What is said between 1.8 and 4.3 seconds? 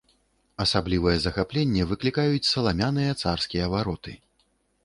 выклікаюць саламяныя царскія вароты.